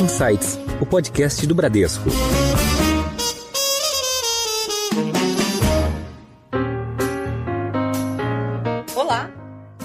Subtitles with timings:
[0.00, 2.08] Insights, o podcast do Bradesco.
[8.94, 9.28] Olá,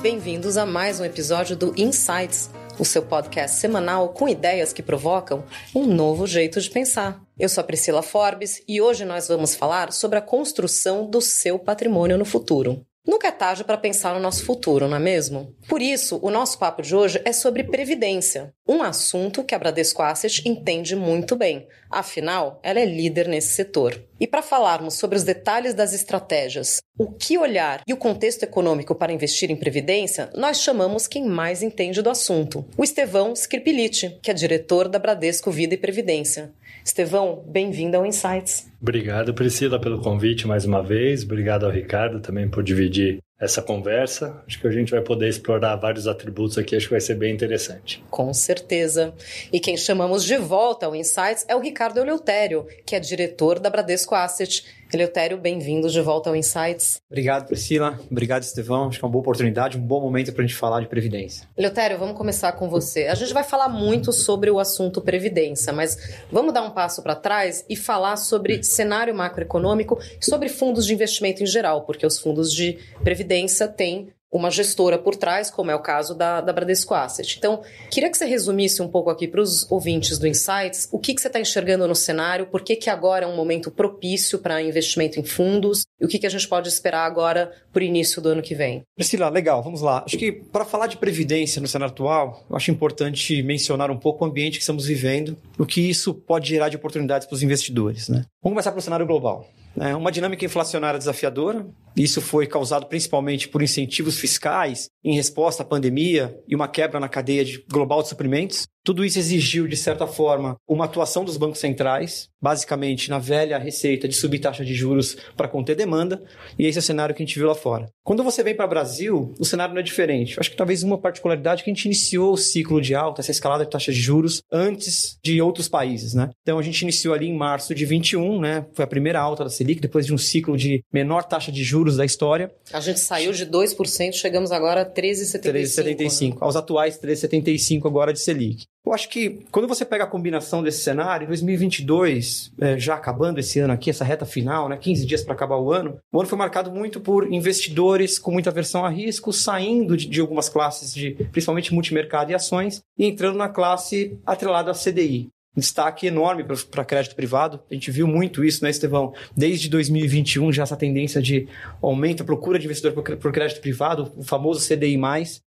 [0.04, 5.44] bem-vindos a mais um episódio do Insights, o seu podcast semanal com ideias que provocam
[5.74, 7.20] um novo jeito de pensar.
[7.40, 11.58] Eu sou a Priscila Forbes e hoje nós vamos falar sobre a construção do seu
[11.58, 12.86] patrimônio no futuro.
[13.06, 15.54] Nunca é tarde para pensar no nosso futuro, não é mesmo?
[15.68, 20.02] Por isso, o nosso papo de hoje é sobre previdência, um assunto que a Bradesco
[20.02, 21.68] Asset entende muito bem.
[21.92, 24.02] Afinal, ela é líder nesse setor.
[24.18, 28.96] E para falarmos sobre os detalhes das estratégias, o que olhar e o contexto econômico
[28.96, 34.32] para investir em previdência, nós chamamos quem mais entende do assunto, o Estevão Skripiliti, que
[34.32, 36.54] é diretor da Bradesco Vida e Previdência.
[36.84, 38.68] Estevão, bem-vindo ao Insights.
[38.82, 41.24] Obrigado, Priscila, pelo convite mais uma vez.
[41.24, 44.44] Obrigado ao Ricardo também por dividir essa conversa.
[44.48, 47.34] Acho que a gente vai poder explorar vários atributos aqui, acho que vai ser bem
[47.34, 48.04] interessante.
[48.10, 49.14] Com certeza.
[49.52, 53.70] E quem chamamos de volta ao Insights é o Ricardo Eleutério, que é diretor da
[53.70, 54.66] Bradesco Asset.
[54.94, 57.02] Eleutério, bem-vindo de volta ao Insights.
[57.10, 58.00] Obrigado, Priscila.
[58.12, 58.88] Obrigado, Estevão.
[58.88, 61.48] Acho que é uma boa oportunidade, um bom momento para a gente falar de Previdência.
[61.58, 63.08] Eleutério, vamos começar com você.
[63.08, 65.98] A gente vai falar muito sobre o assunto Previdência, mas
[66.32, 70.94] vamos dar um passo para trás e falar sobre cenário macroeconômico e sobre fundos de
[70.94, 75.76] investimento em geral, porque os fundos de Previdência têm uma gestora por trás, como é
[75.76, 77.38] o caso da, da Bradesco Asset.
[77.38, 81.14] Então, queria que você resumisse um pouco aqui para os ouvintes do Insights o que,
[81.14, 84.62] que você está enxergando no cenário, por que, que agora é um momento propício para
[84.62, 88.30] investimento em fundos e o que, que a gente pode esperar agora por início do
[88.30, 88.82] ano que vem.
[88.96, 90.04] Priscila, legal, vamos lá.
[90.06, 94.26] Acho que para falar de previdência no cenário atual, eu acho importante mencionar um pouco
[94.26, 98.10] o ambiente que estamos vivendo, o que isso pode gerar de oportunidades para os investidores.
[98.10, 98.26] Né?
[98.42, 99.48] Vamos começar pelo cenário global.
[99.80, 101.66] É uma dinâmica inflacionária desafiadora.
[101.96, 107.10] Isso foi causado principalmente por incentivos fiscais em resposta à pandemia e uma quebra na
[107.10, 108.68] cadeia de global de suprimentos.
[108.84, 114.10] Tudo isso exigiu, de certa forma, uma atuação dos bancos centrais, basicamente na velha receita
[114.10, 116.22] de subir taxa de juros para conter demanda,
[116.60, 117.88] e esse é o cenário que a gente viu lá fora.
[118.04, 120.36] Quando você vem para o Brasil, o cenário não é diferente.
[120.36, 123.22] Eu acho que talvez uma particularidade é que a gente iniciou o ciclo de alta,
[123.22, 126.14] essa escalada de taxa de juros, antes de outros países.
[126.14, 126.30] Né?
[126.42, 128.66] Então a gente iniciou ali em março de 21, né?
[128.74, 131.96] foi a primeira alta da Selic, depois de um ciclo de menor taxa de juros
[131.96, 132.52] da história.
[132.74, 135.54] A gente saiu de 2%, chegamos agora a 13,75%.
[135.54, 136.38] 13,75%, né?
[136.42, 138.66] aos atuais 13,75% agora de Selic.
[138.86, 143.60] Eu acho que quando você pega a combinação desse cenário, 2022, é, já acabando esse
[143.60, 146.38] ano aqui, essa reta final, né, 15 dias para acabar o ano, o ano foi
[146.38, 151.12] marcado muito por investidores com muita aversão a risco, saindo de, de algumas classes de
[151.32, 157.16] principalmente multimercado e ações e entrando na classe atrelada à CDI destaque enorme para crédito
[157.16, 157.60] privado.
[157.70, 159.14] A gente viu muito isso, né, Estevão?
[159.36, 161.48] Desde 2021, já essa tendência de
[161.82, 165.00] aumento, procura de investidor por crédito privado, o famoso CDI.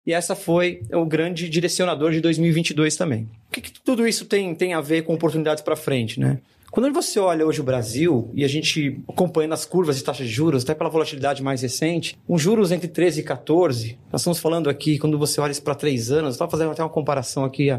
[0.06, 3.30] E essa foi o grande direcionador de 2022 também.
[3.50, 6.40] O que, que tudo isso tem, tem a ver com oportunidades para frente, né?
[6.76, 10.30] Quando você olha hoje o Brasil e a gente acompanha as curvas de taxa de
[10.30, 14.70] juros, até pela volatilidade mais recente, um juros entre 13 e 14, nós estamos falando
[14.70, 17.72] aqui, quando você olha isso para três anos, estava fazendo até uma comparação aqui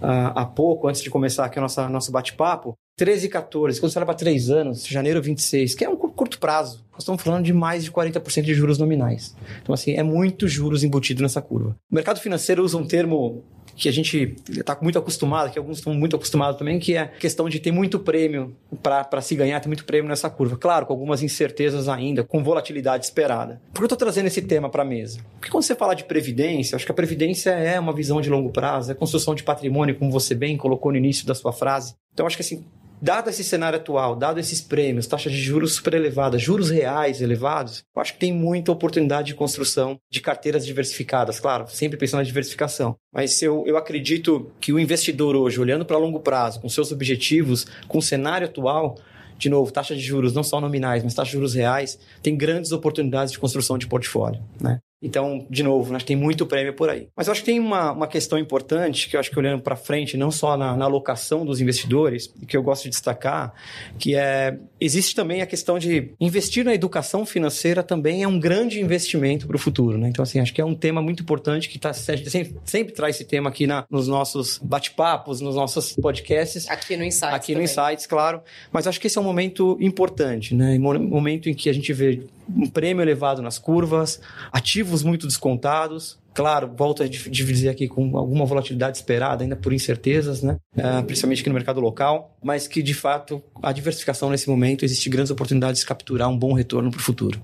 [0.00, 3.98] há pouco, antes de começar aqui o nosso, nosso bate-papo, 13 e 14, quando você
[3.98, 7.52] olha para três anos, janeiro 26, que é um curto prazo, nós estamos falando de
[7.52, 9.36] mais de 40% de juros nominais.
[9.62, 11.76] Então, assim, é muito juros embutido nessa curva.
[11.90, 13.44] O mercado financeiro usa um termo
[13.76, 17.48] que a gente está muito acostumado, que alguns estão muito acostumados também, que é questão
[17.48, 20.56] de ter muito prêmio para se ganhar, ter muito prêmio nessa curva.
[20.56, 23.60] Claro, com algumas incertezas ainda, com volatilidade esperada.
[23.72, 25.20] Por que eu estou trazendo esse tema para a mesa?
[25.38, 28.50] Porque quando você fala de previdência, acho que a previdência é uma visão de longo
[28.50, 31.94] prazo, é construção de patrimônio, como você bem colocou no início da sua frase.
[32.14, 32.64] Então, acho que assim,
[33.00, 37.84] dado esse cenário atual, dado esses prêmios, taxas de juros super elevadas, juros reais elevados,
[37.94, 42.24] eu acho que tem muita oportunidade de construção de carteiras diversificadas, claro, sempre pensando na
[42.24, 42.96] diversificação.
[43.12, 47.66] Mas eu, eu acredito que o investidor hoje, olhando para longo prazo, com seus objetivos,
[47.88, 48.96] com o cenário atual,
[49.38, 52.72] de novo, taxa de juros não só nominais, mas taxa de juros reais, tem grandes
[52.72, 54.42] oportunidades de construção de portfólio.
[54.60, 54.80] Né?
[55.02, 57.08] Então, de novo, acho que tem muito prêmio por aí.
[57.14, 59.76] Mas eu acho que tem uma, uma questão importante, que eu acho que olhando para
[59.76, 63.52] frente, não só na, na, alocação dos investidores, que eu gosto de destacar,
[63.98, 68.80] que é existe também a questão de investir na educação financeira também é um grande
[68.80, 69.98] investimento para o futuro.
[69.98, 70.08] Né?
[70.08, 73.24] Então, assim, acho que é um tema muito importante que tá, sempre, sempre traz esse
[73.24, 76.68] tema aqui na, nos nossos bate-papos, nos nossos podcasts.
[76.70, 77.34] Aqui no Insights.
[77.34, 77.68] Aqui também.
[77.68, 78.40] no Insights, claro.
[78.72, 80.78] Mas acho que esse é um momento importante, né?
[80.78, 84.20] momento em que a gente vê um prêmio elevado nas curvas,
[84.52, 86.18] ativos muito descontados.
[86.34, 90.56] Claro, volto a dividir aqui com alguma volatilidade esperada, ainda por incertezas, né?
[90.76, 95.08] Uh, principalmente aqui no mercado local, mas que de fato a diversificação nesse momento existe
[95.08, 97.40] grandes oportunidades de capturar um bom retorno para o futuro.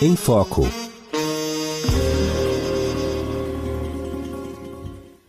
[0.00, 0.85] Em Foco.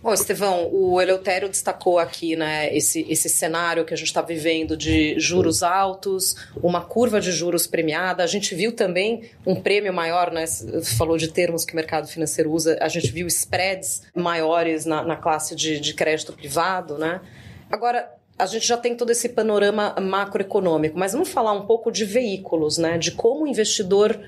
[0.07, 4.77] Ô, Estevão, o Eleutério destacou aqui né, esse, esse cenário que a gente está vivendo
[4.77, 6.33] de juros altos,
[6.63, 8.23] uma curva de juros premiada.
[8.23, 10.45] A gente viu também um prêmio maior, né?
[10.97, 15.17] Falou de termos que o mercado financeiro usa, a gente viu spreads maiores na, na
[15.17, 17.19] classe de, de crédito privado, né?
[17.69, 22.05] Agora, a gente já tem todo esse panorama macroeconômico, mas vamos falar um pouco de
[22.05, 22.97] veículos, né?
[22.97, 24.19] De como o investidor,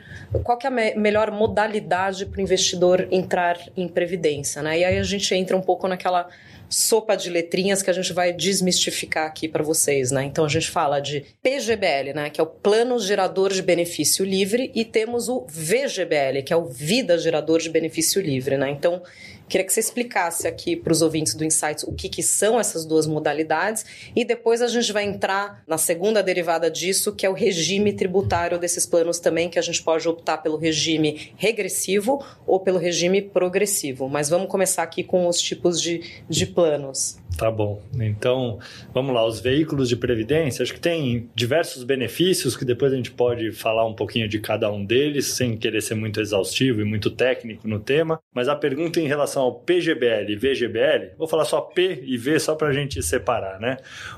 [0.43, 4.79] qual que é a me melhor modalidade para o investidor entrar em previdência, né?
[4.79, 6.27] E aí a gente entra um pouco naquela
[6.69, 10.23] sopa de letrinhas que a gente vai desmistificar aqui para vocês, né?
[10.23, 14.71] Então a gente fala de PGBL, né, que é o Plano Gerador de Benefício Livre,
[14.75, 18.69] e temos o VGBL, que é o Vida Gerador de Benefício Livre, né?
[18.69, 19.01] Então
[19.49, 22.85] Queria que você explicasse aqui para os ouvintes do Insights o que, que são essas
[22.85, 23.83] duas modalidades
[24.15, 28.59] e depois a gente vai entrar na segunda derivada disso, que é o regime tributário
[28.59, 34.07] desses planos também, que a gente pode optar pelo regime regressivo ou pelo regime progressivo.
[34.07, 37.17] Mas vamos começar aqui com os tipos de, de planos.
[37.37, 37.81] Tá bom.
[37.97, 38.59] Então,
[38.93, 39.25] vamos lá.
[39.25, 43.85] Os veículos de previdência, acho que tem diversos benefícios que depois a gente pode falar
[43.85, 47.79] um pouquinho de cada um deles, sem querer ser muito exaustivo e muito técnico no
[47.79, 48.19] tema.
[48.35, 52.37] Mas a pergunta em relação ao PGBL e VGBL, vou falar só P e V
[52.41, 53.77] só para a gente separar, né?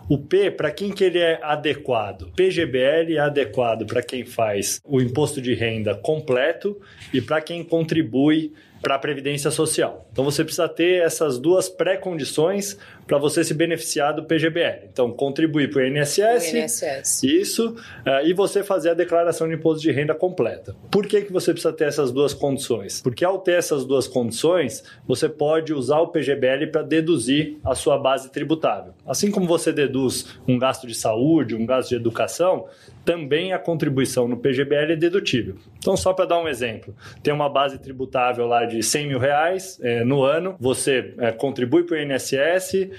[0.09, 2.31] O P, para quem que ele é adequado?
[2.35, 6.75] PGBL é adequado para quem faz o imposto de renda completo
[7.13, 8.51] e para quem contribui
[8.81, 10.07] para a Previdência Social.
[10.11, 12.77] Então você precisa ter essas duas pré-condições
[13.11, 14.85] para você se beneficiar do PGBL.
[14.89, 17.23] Então, contribuir para o INSS, INSS.
[17.23, 20.73] Isso, uh, e você fazer a declaração de imposto de renda completa.
[20.89, 23.01] Por que, que você precisa ter essas duas condições?
[23.01, 27.97] Porque ao ter essas duas condições, você pode usar o PGBL para deduzir a sua
[27.97, 28.93] base tributável.
[29.05, 32.65] Assim como você deduz um gasto de saúde, um gasto de educação,
[33.03, 35.55] também a contribuição no PGBL é dedutível.
[35.79, 39.79] Então, só para dar um exemplo, tem uma base tributável lá de 100 mil reais
[39.81, 42.89] é, no ano, você é, contribui para o INSS,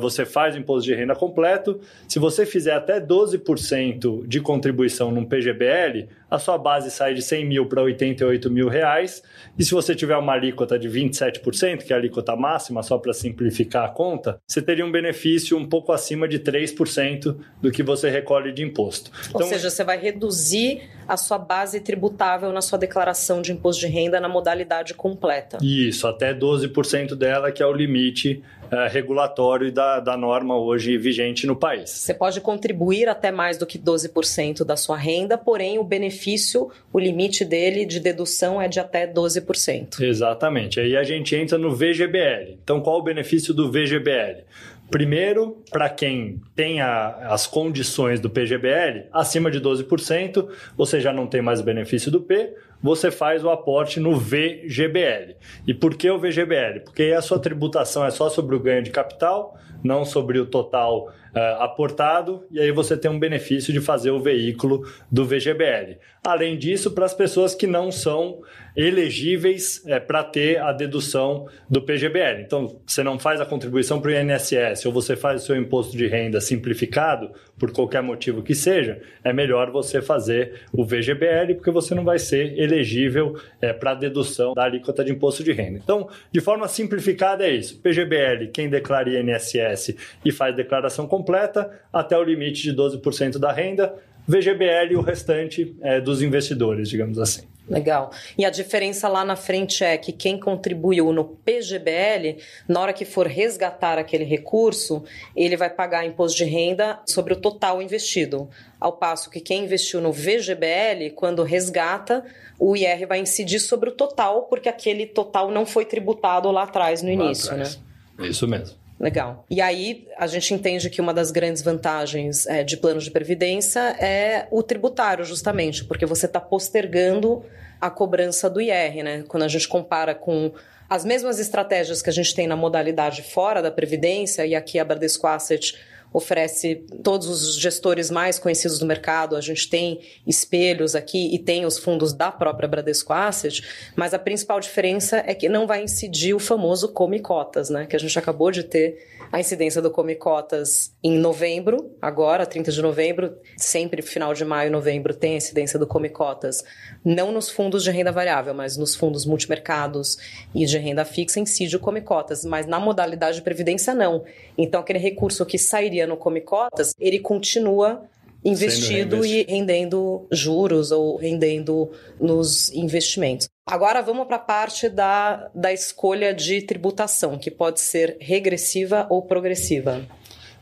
[0.00, 1.80] você faz o imposto de renda completo.
[2.08, 7.44] Se você fizer até 12% de contribuição no PGBL, a sua base sai de 100
[7.44, 9.22] mil para 88 mil reais.
[9.58, 13.12] E se você tiver uma alíquota de 27%, que é a alíquota máxima, só para
[13.12, 18.08] simplificar a conta, você teria um benefício um pouco acima de 3% do que você
[18.08, 19.10] recolhe de imposto.
[19.34, 23.80] Ou então, seja, você vai reduzir a sua base tributável na sua declaração de imposto
[23.80, 25.58] de renda na modalidade completa.
[25.60, 28.42] Isso, até 12% dela, que é o limite
[28.72, 31.90] uh, regulatório da, da norma hoje vigente no país.
[31.90, 36.98] Você pode contribuir até mais do que 12% da sua renda, porém o benefício, o
[36.98, 40.00] limite dele de dedução é de até 12%.
[40.00, 40.80] Exatamente.
[40.80, 42.58] Aí a gente entra no VGBL.
[42.62, 44.44] Então, qual o benefício do VGBL?
[44.90, 51.28] Primeiro, para quem tem a, as condições do PGBL, acima de 12%, você já não
[51.28, 55.36] tem mais benefício do P, você faz o aporte no VGBL.
[55.66, 56.80] E por que o VGBL?
[56.84, 61.08] Porque a sua tributação é só sobre o ganho de capital, não sobre o total
[61.08, 65.98] uh, aportado, e aí você tem um benefício de fazer o veículo do VGBL.
[66.24, 68.40] Além disso, para as pessoas que não são
[68.76, 72.42] elegíveis é, para ter a dedução do PGBL.
[72.42, 75.96] Então, você não faz a contribuição para o INSS ou você faz o seu imposto
[75.96, 81.70] de renda simplificado, por qualquer motivo que seja, é melhor você fazer o VGBL, porque
[81.70, 85.78] você não vai ser elegível é, para dedução da alíquota de imposto de renda.
[85.78, 87.78] Então, de forma simplificada, é isso.
[87.80, 93.94] PGBL, quem declara INSS e faz declaração completa, até o limite de 12% da renda.
[94.26, 97.42] VGBL e o restante é, dos investidores, digamos assim.
[97.70, 98.10] Legal.
[98.36, 103.04] E a diferença lá na frente é que quem contribuiu no PGBL, na hora que
[103.04, 105.04] for resgatar aquele recurso,
[105.36, 108.50] ele vai pagar imposto de renda sobre o total investido.
[108.80, 112.24] Ao passo que quem investiu no VGBL, quando resgata,
[112.58, 117.02] o IR vai incidir sobre o total, porque aquele total não foi tributado lá atrás,
[117.02, 117.80] no lá início, atrás.
[118.18, 118.28] né?
[118.28, 118.79] Isso mesmo.
[119.00, 119.46] Legal.
[119.48, 123.80] E aí a gente entende que uma das grandes vantagens é, de planos de previdência
[123.98, 127.42] é o tributário, justamente, porque você está postergando
[127.80, 129.24] a cobrança do IR, né?
[129.26, 130.52] Quando a gente compara com
[130.86, 134.84] as mesmas estratégias que a gente tem na modalidade fora da Previdência, e aqui a
[134.84, 135.78] Bradesco Asset
[136.12, 139.36] oferece todos os gestores mais conhecidos do mercado.
[139.36, 143.62] A gente tem espelhos aqui e tem os fundos da própria Bradesco Asset,
[143.96, 147.86] mas a principal diferença é que não vai incidir o famoso come cotas, né?
[147.86, 152.72] Que a gente acabou de ter a incidência do come cotas em novembro, agora, 30
[152.72, 156.64] de novembro, sempre final de maio, novembro tem a incidência do come cotas,
[157.04, 160.18] não nos fundos de renda variável, mas nos fundos multimercados
[160.52, 164.24] e de renda fixa incide o come cotas, mas na modalidade de previdência não.
[164.58, 168.02] Então aquele recurso que sairia no Come Cotas, ele continua
[168.44, 173.48] investido e rendendo juros ou rendendo nos investimentos.
[173.66, 179.22] Agora vamos para a parte da, da escolha de tributação, que pode ser regressiva ou
[179.22, 180.04] progressiva.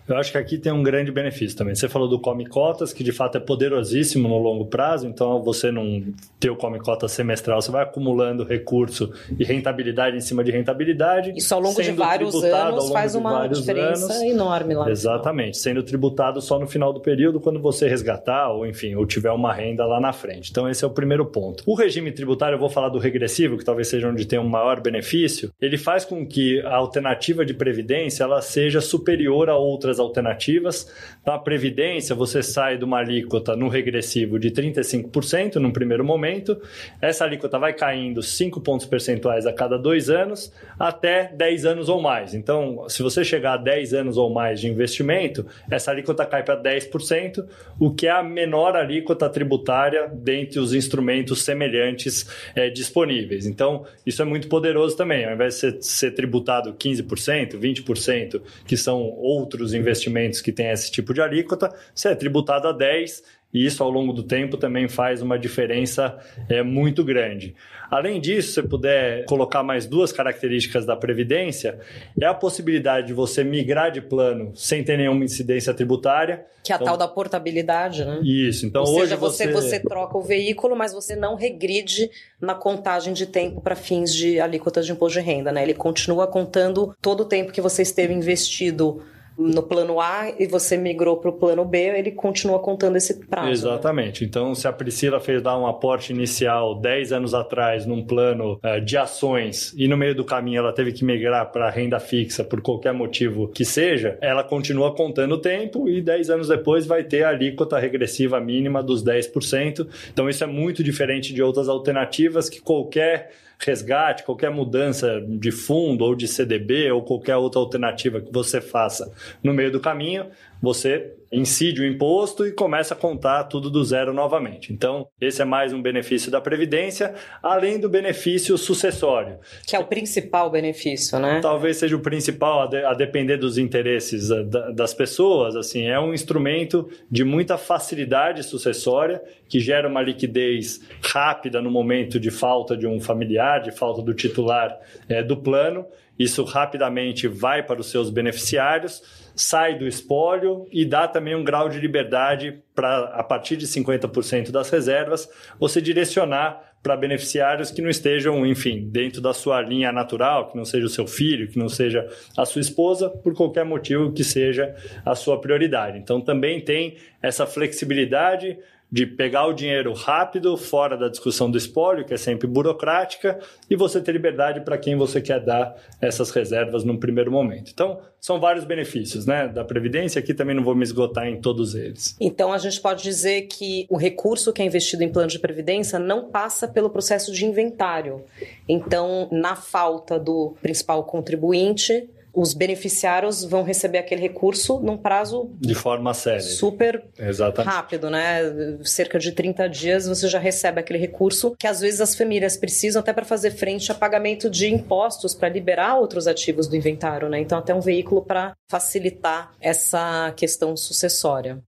[0.09, 1.75] Eu acho que aqui tem um grande benefício também.
[1.75, 5.71] Você falou do Come Cotas, que de fato é poderosíssimo no longo prazo, então você
[5.71, 6.03] não
[6.41, 11.33] ter o Come Cotas semestral, você vai acumulando recurso e rentabilidade em cima de rentabilidade.
[11.37, 14.91] Isso ao longo de vários anos faz uma diferença anos, enorme lá.
[14.91, 19.31] Exatamente, sendo tributado só no final do período, quando você resgatar, ou enfim, ou tiver
[19.31, 20.51] uma renda lá na frente.
[20.51, 21.63] Então esse é o primeiro ponto.
[21.67, 24.81] O regime tributário, eu vou falar do regressivo, que talvez seja onde tem um maior
[24.81, 30.93] benefício, ele faz com que a alternativa de previdência ela seja superior a outras alternativas.
[31.25, 36.61] Na Previdência, você sai de uma alíquota no regressivo de 35% no primeiro momento.
[37.01, 42.01] Essa alíquota vai caindo 5 pontos percentuais a cada dois anos, até 10 anos ou
[42.01, 42.35] mais.
[42.35, 46.61] Então, se você chegar a 10 anos ou mais de investimento, essa alíquota cai para
[46.61, 47.45] 10%,
[47.79, 53.47] o que é a menor alíquota tributária dentre os instrumentos semelhantes é, disponíveis.
[53.47, 55.25] Então, isso é muito poderoso também.
[55.25, 60.71] Ao invés de ser, ser tributado 15%, 20%, que são outros investimentos, investimentos que têm
[60.71, 64.59] esse tipo de alíquota, você é tributado a 10 e isso ao longo do tempo
[64.59, 66.19] também faz uma diferença
[66.49, 67.55] é, muito grande.
[67.91, 71.81] Além disso, se puder colocar mais duas características da Previdência,
[72.21, 76.45] é a possibilidade de você migrar de plano sem ter nenhuma incidência tributária.
[76.63, 78.21] Que é a então, tal da portabilidade, né?
[78.23, 78.67] Isso.
[78.67, 79.53] Então, Ou hoje seja, você, você...
[79.53, 84.39] você troca o veículo, mas você não regride na contagem de tempo para fins de
[84.39, 85.63] alíquotas de imposto de renda, né?
[85.63, 89.03] Ele continua contando todo o tempo que você esteve investido
[89.39, 93.47] no plano A e você migrou para o plano B, ele continua contando esse prazo.
[93.47, 93.53] Né?
[93.53, 94.23] Exatamente.
[94.23, 94.27] Né?
[94.29, 98.81] Então, se a Priscila fez dar um aporte inicial 10 anos atrás num plano uh,
[98.85, 102.61] de ações e no meio do caminho ela teve que migrar para renda fixa por
[102.61, 107.23] qualquer motivo que seja, ela continua contando o tempo e 10 anos depois vai ter
[107.23, 109.87] a alíquota regressiva mínima dos 10%.
[110.13, 116.05] Então, isso é muito diferente de outras alternativas que qualquer resgate, qualquer mudança de fundo
[116.05, 119.13] ou de CDB ou qualquer outra alternativa que você faça
[119.43, 120.27] no meio do caminho,
[120.63, 124.73] você incide o imposto e começa a contar tudo do zero novamente.
[124.73, 129.39] Então, esse é mais um benefício da Previdência, além do benefício sucessório.
[129.67, 131.41] Que é o principal benefício, né?
[131.41, 134.43] Talvez seja o principal, a, de, a depender dos interesses eh,
[134.73, 135.55] das pessoas.
[135.55, 142.19] Assim, é um instrumento de muita facilidade sucessória, que gera uma liquidez rápida no momento
[142.19, 145.87] de falta de um familiar, de falta do titular é, do plano.
[146.19, 151.69] Isso rapidamente vai para os seus beneficiários sai do espólio e dá também um grau
[151.69, 155.29] de liberdade para, a partir de 50% das reservas,
[155.61, 160.65] você direcionar para beneficiários que não estejam, enfim, dentro da sua linha natural, que não
[160.65, 164.75] seja o seu filho, que não seja a sua esposa, por qualquer motivo que seja
[165.05, 165.99] a sua prioridade.
[165.99, 168.59] Então também tem essa flexibilidade
[168.91, 173.77] de pegar o dinheiro rápido, fora da discussão do espólio, que é sempre burocrática, e
[173.77, 177.71] você ter liberdade para quem você quer dar essas reservas num primeiro momento.
[177.73, 181.75] Então, são vários benefícios né, da Previdência, aqui também não vou me esgotar em todos
[181.75, 182.17] eles.
[182.19, 185.99] Então, a gente pode dizer que o recurso que é investido em plano de Previdência
[185.99, 188.25] não passa pelo processo de inventário.
[188.67, 195.75] Então, na falta do principal contribuinte, os beneficiários vão receber aquele recurso num prazo de
[195.75, 196.41] forma séria.
[196.41, 197.75] Super Exatamente.
[197.75, 198.79] rápido, né?
[198.85, 203.01] Cerca de 30 dias você já recebe aquele recurso que às vezes as famílias precisam
[203.01, 207.41] até para fazer frente a pagamento de impostos para liberar outros ativos do inventário, né?
[207.41, 211.59] Então até um veículo para facilitar essa questão sucessória.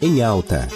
[0.00, 0.68] Em alta.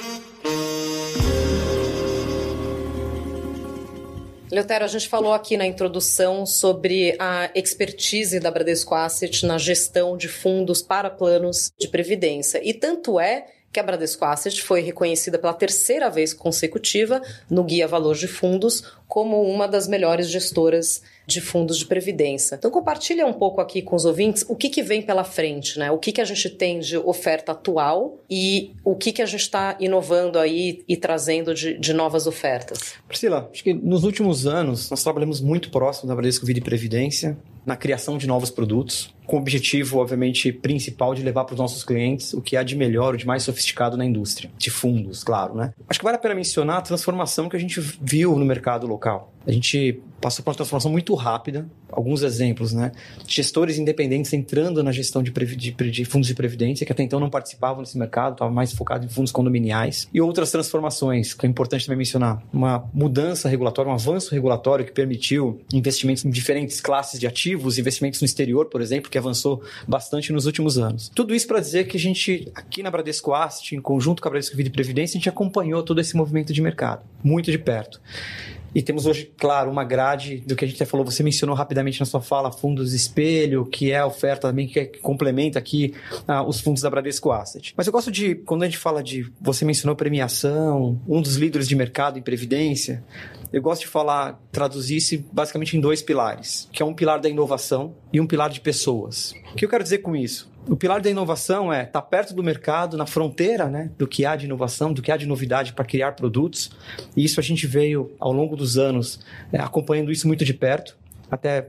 [4.55, 10.17] Leotero, a gente falou aqui na introdução sobre a expertise da Bradesco Asset na gestão
[10.17, 12.61] de fundos para planos de previdência.
[12.63, 17.89] E tanto é que a Bradesco Asset foi reconhecida pela terceira vez consecutiva no Guia
[17.89, 22.55] Valor de Fundos como uma das melhores gestoras de fundos de previdência.
[22.55, 25.91] Então compartilha um pouco aqui com os ouvintes o que, que vem pela frente, né?
[25.91, 29.41] O que, que a gente tem de oferta atual e o que, que a gente
[29.41, 32.95] está inovando aí e trazendo de, de novas ofertas.
[33.09, 37.37] Priscila, acho que nos últimos anos nós trabalhamos muito próximo da Bradesco Vida e Previdência
[37.67, 41.85] na criação de novos produtos, com o objetivo, obviamente, principal de levar para os nossos
[41.85, 45.55] clientes o que há de melhor, o de mais sofisticado na indústria, de fundos, claro,
[45.55, 45.73] né?
[45.89, 49.33] Acho que vale a pena mencionar a transformação que a gente viu no mercado local.
[49.47, 51.67] A gente passou por uma transformação muito rápida.
[51.91, 52.93] Alguns exemplos, né?
[53.27, 57.29] Gestores independentes entrando na gestão de, de, de fundos de previdência, que até então não
[57.29, 60.09] participavam desse mercado, estavam mais focados em fundos condominiais.
[60.13, 62.43] E outras transformações, que é importante também mencionar.
[62.53, 68.21] Uma mudança regulatória, um avanço regulatório que permitiu investimentos em diferentes classes de ativos, investimentos
[68.23, 71.09] no exterior, por exemplo, que avançou bastante nos últimos anos.
[71.15, 74.31] Tudo isso para dizer que a gente, aqui na Bradesco Asset, em conjunto com a
[74.31, 78.01] Bradesco Vida e Previdência, a gente acompanhou todo esse movimento de mercado, muito de perto.
[78.75, 82.01] E temos hoje, claro, uma grade do que a gente até falou, você mencionou rapidamente
[82.01, 85.95] na sua fala, fundos espelho, que é a oferta também que, é, que complementa aqui
[86.27, 87.73] ah, os fundos da Bradesco Asset.
[87.77, 91.69] Mas eu gosto de, quando a gente fala de, você mencionou premiação, um dos líderes
[91.69, 93.05] de mercado em previdência,
[93.53, 97.29] eu gosto de falar, traduzir isso basicamente em dois pilares, que é um pilar da
[97.29, 99.33] inovação e um pilar de pessoas.
[99.53, 100.53] O que eu quero dizer com isso?
[100.67, 104.25] O pilar da inovação é estar tá perto do mercado, na fronteira né, do que
[104.25, 106.71] há de inovação, do que há de novidade para criar produtos.
[107.15, 109.21] E isso a gente veio, ao longo dos anos,
[109.53, 110.97] é, acompanhando isso muito de perto.
[111.31, 111.69] Até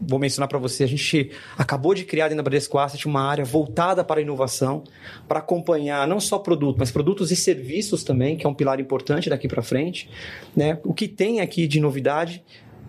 [0.00, 3.44] vou mencionar para você, a gente acabou de criar dentro da Bradesco Asset uma área
[3.44, 4.82] voltada para a inovação,
[5.28, 9.30] para acompanhar não só produto, mas produtos e serviços também, que é um pilar importante
[9.30, 10.10] daqui para frente.
[10.56, 10.80] Né?
[10.84, 12.42] O que tem aqui de novidade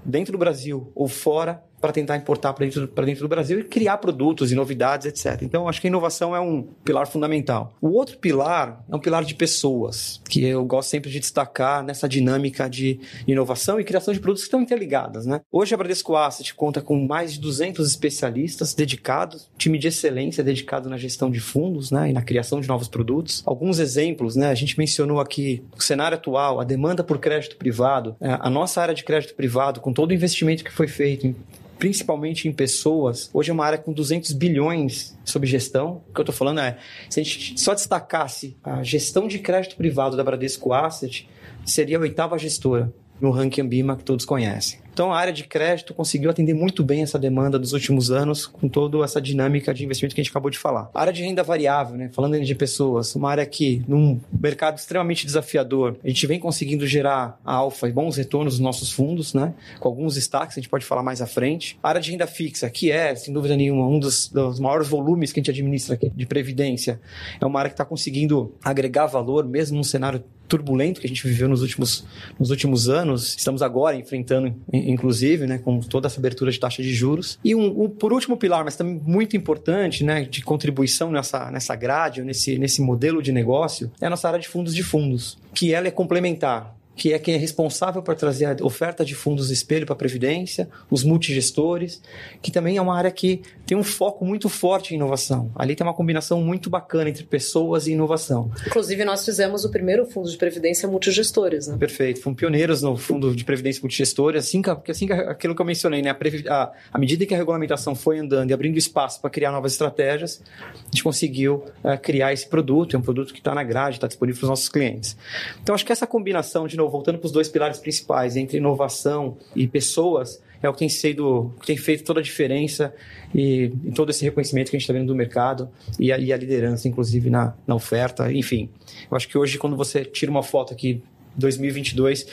[0.03, 3.97] dentro do Brasil ou fora para tentar importar para dentro, dentro do Brasil e criar
[3.97, 5.41] produtos e novidades, etc.
[5.41, 7.73] Então, acho que a inovação é um pilar fundamental.
[7.81, 12.07] O outro pilar é um pilar de pessoas, que eu gosto sempre de destacar nessa
[12.07, 15.25] dinâmica de inovação e criação de produtos que estão interligadas.
[15.25, 15.41] Né?
[15.51, 20.89] Hoje, a Bradesco Asset conta com mais de 200 especialistas dedicados, time de excelência dedicado
[20.89, 23.43] na gestão de fundos né, e na criação de novos produtos.
[23.45, 28.15] Alguns exemplos, né, a gente mencionou aqui o cenário atual, a demanda por crédito privado,
[28.21, 31.35] é, a nossa área de crédito privado, com todo o investimento que foi feito em
[31.77, 33.29] principalmente em pessoas.
[33.33, 36.01] Hoje é uma área com 200 bilhões sob gestão.
[36.09, 36.77] O que eu estou falando é,
[37.09, 41.29] se a gente só destacasse a gestão de crédito privado da Bradesco Asset,
[41.65, 44.83] seria a oitava gestora no ranking Ambima que todos conhecem.
[44.93, 48.69] Então, a área de crédito conseguiu atender muito bem essa demanda dos últimos anos, com
[48.69, 50.91] toda essa dinâmica de investimento que a gente acabou de falar.
[50.93, 52.11] A área de renda variável, né?
[52.13, 57.39] falando de pessoas, uma área que, num mercado extremamente desafiador, a gente vem conseguindo gerar
[57.43, 59.55] alfa e bons retornos nos nossos fundos, né?
[59.79, 61.79] com alguns destaques, a gente pode falar mais à frente.
[61.81, 65.31] A área de renda fixa, que é, sem dúvida nenhuma, um dos, dos maiores volumes
[65.31, 67.01] que a gente administra aqui de previdência,
[67.41, 71.25] é uma área que está conseguindo agregar valor, mesmo num cenário turbulento que a gente
[71.27, 72.05] viveu nos últimos,
[72.39, 73.35] nos últimos anos.
[73.35, 77.39] Estamos agora enfrentando, inclusive, né, com toda essa abertura de taxa de juros.
[77.43, 81.75] E um, um, por último pilar, mas também muito importante, né, de contribuição nessa, nessa
[81.75, 85.73] grade, nesse, nesse modelo de negócio, é a nossa área de fundos de fundos, que
[85.73, 89.85] ela é complementar que é quem é responsável por trazer a oferta de fundos espelho
[89.85, 92.01] para a Previdência, os multigestores,
[92.41, 95.51] que também é uma área que tem um foco muito forte em inovação.
[95.55, 98.51] Ali tem uma combinação muito bacana entre pessoas e inovação.
[98.67, 101.77] Inclusive, nós fizemos o primeiro fundo de Previdência multigestores, né?
[101.77, 102.21] Perfeito.
[102.21, 106.01] Fomos pioneiros no fundo de Previdência multigestores, assim que, assim que aquilo que eu mencionei,
[106.01, 106.15] né?
[106.49, 110.41] A, a, medida que a regulamentação foi andando e abrindo espaço para criar novas estratégias,
[110.73, 112.95] a gente conseguiu uh, criar esse produto.
[112.95, 115.17] É um produto que está na grade, está disponível para os nossos clientes.
[115.61, 119.37] Então, acho que essa combinação de novo, voltando para os dois pilares principais, entre inovação
[119.55, 122.93] e pessoas, é o que tem sido, que tem feito toda a diferença
[123.35, 125.69] e, e todo esse reconhecimento que a gente está vendo do mercado
[125.99, 128.31] e a, e a liderança, inclusive, na, na oferta.
[128.31, 128.69] Enfim,
[129.11, 131.01] eu acho que hoje, quando você tira uma foto aqui
[131.35, 132.27] 2022,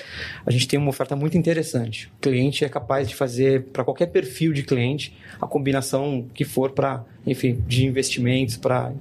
[0.44, 2.10] a gente tem uma oferta muito interessante.
[2.18, 6.72] O cliente é capaz de fazer, para qualquer perfil de cliente, a combinação que for
[6.72, 8.92] para, enfim, de investimentos para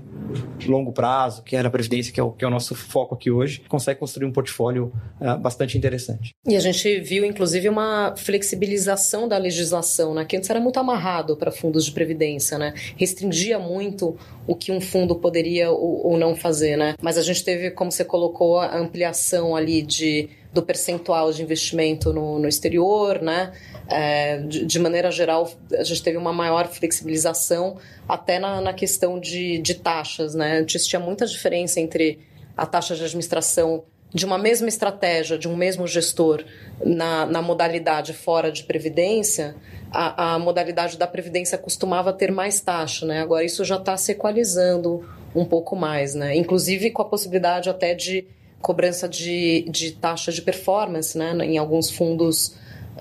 [0.68, 3.32] longo prazo, que era a Previdência, que é, o, que é o nosso foco aqui
[3.32, 6.32] hoje, consegue construir um portfólio uh, bastante interessante.
[6.46, 10.26] E a gente viu, inclusive, uma flexibilização da legislação, né?
[10.26, 12.74] que antes era muito amarrado para fundos de Previdência, né?
[12.98, 16.76] restringia muito o que um fundo poderia ou, ou não fazer.
[16.76, 16.96] Né?
[17.02, 22.12] Mas a gente teve, como você colocou, a ampliação ali de do percentual de investimento
[22.12, 23.52] no, no exterior, né?
[23.88, 29.20] É, de, de, maneira geral, a gente teve uma maior flexibilização até na, na questão
[29.20, 30.60] de, de taxas, né?
[30.60, 32.20] Antes tinha muita diferença entre
[32.58, 36.44] a taxa de administração de uma mesma estratégia, de um mesmo gestor
[36.84, 39.56] na, na modalidade fora de previdência,
[39.92, 43.22] a, a, modalidade da previdência costumava ter mais taxa, né?
[43.22, 46.36] Agora isso já está se equalizando um pouco mais, né?
[46.36, 48.26] Inclusive com a possibilidade até de
[48.62, 51.34] cobrança de, de taxa de performance, né?
[51.46, 52.56] Em alguns fundos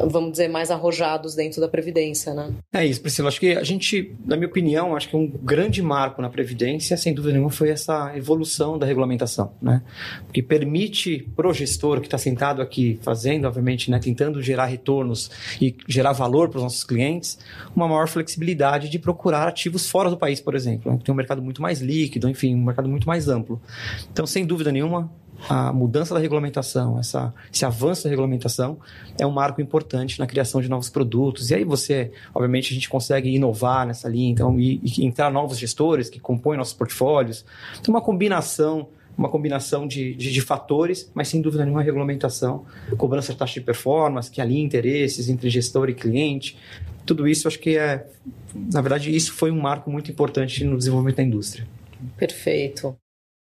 [0.07, 2.53] vamos dizer, mais arrojados dentro da Previdência, né?
[2.73, 3.29] É isso, Priscila.
[3.29, 7.12] Acho que a gente, na minha opinião, acho que um grande marco na Previdência, sem
[7.12, 9.83] dúvida nenhuma, foi essa evolução da regulamentação, né?
[10.25, 15.75] Porque permite pro gestor que está sentado aqui fazendo, obviamente, né, tentando gerar retornos e
[15.87, 17.38] gerar valor para os nossos clientes,
[17.75, 20.92] uma maior flexibilidade de procurar ativos fora do país, por exemplo.
[20.92, 20.99] Né?
[21.03, 23.61] Tem um mercado muito mais líquido, enfim, um mercado muito mais amplo.
[24.12, 25.11] Então, sem dúvida nenhuma,
[25.48, 28.79] a mudança da regulamentação, essa, esse avanço da regulamentação
[29.18, 31.51] é um marco importante na criação de novos produtos.
[31.51, 35.59] E aí você, obviamente, a gente consegue inovar nessa linha, então, e, e entrar novos
[35.59, 37.44] gestores que compõem nossos portfólios.
[37.79, 42.64] Então, uma combinação uma combinação de, de, de, fatores, mas sem dúvida nenhuma regulamentação,
[42.96, 46.57] cobrança de taxa de performance, que alinha interesses entre gestor e cliente.
[47.05, 48.07] Tudo isso, acho que é,
[48.55, 51.66] na verdade, isso foi um marco muito importante no desenvolvimento da indústria.
[52.16, 52.96] Perfeito.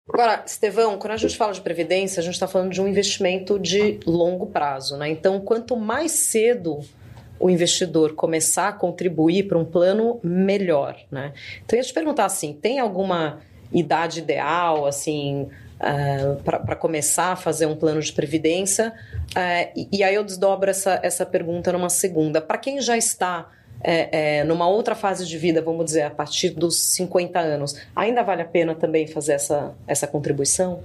[0.08, 3.58] Agora, Estevão, quando a gente fala de previdência, a gente está falando de um investimento
[3.58, 5.08] de longo prazo, né?
[5.08, 6.80] Então, quanto mais cedo
[7.38, 11.32] o investidor começar a contribuir para um plano, melhor, né?
[11.64, 13.40] Então, eu ia te perguntar assim, tem alguma
[13.72, 15.48] idade ideal, assim,
[15.80, 18.92] uh, para começar a fazer um plano de previdência?
[19.30, 22.40] Uh, e, e, aí eu desdobro essa, essa pergunta numa segunda.
[22.40, 23.48] Para quem já está
[23.80, 28.22] é, é, numa outra fase de vida, vamos dizer, a partir dos 50 anos, ainda
[28.22, 30.82] vale a pena também fazer essa, essa contribuição?